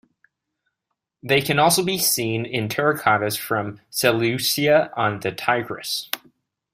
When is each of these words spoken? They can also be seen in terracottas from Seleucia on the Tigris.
They 1.21 1.41
can 1.43 1.59
also 1.59 1.83
be 1.83 1.99
seen 1.99 2.43
in 2.43 2.69
terracottas 2.69 3.37
from 3.37 3.81
Seleucia 3.91 4.91
on 4.97 5.19
the 5.19 5.31
Tigris. 5.31 6.09